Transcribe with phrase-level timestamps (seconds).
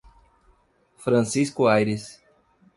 [0.97, 2.23] Francisco Ayres